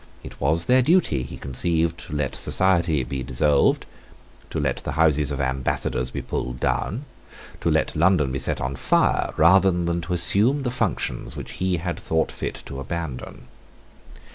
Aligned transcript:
It 0.23 0.41
was 0.41 0.65
their 0.65 0.81
duty, 0.81 1.21
he 1.21 1.37
conceived, 1.37 1.99
to 2.07 2.13
let 2.15 2.35
society 2.35 3.03
be 3.03 3.21
dissolved, 3.21 3.85
to 4.49 4.59
let 4.59 4.77
the 4.77 4.93
houses 4.93 5.29
of 5.29 5.39
Ambassadors 5.39 6.09
be 6.09 6.23
pulled 6.23 6.59
down, 6.59 7.05
to 7.59 7.69
let 7.69 7.95
London 7.95 8.31
be 8.31 8.39
set 8.39 8.59
on 8.59 8.75
fire, 8.75 9.31
rather 9.37 9.69
than 9.69 10.03
assume 10.11 10.63
the 10.63 10.71
functions 10.71 11.35
which 11.35 11.51
he 11.61 11.77
had 11.77 11.99
thought 11.99 12.31
fit 12.31 12.63
to 12.65 12.79
abandon. 12.79 13.45